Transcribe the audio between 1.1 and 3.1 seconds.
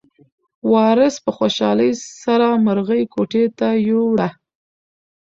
په خوشحالۍ سره مرغۍ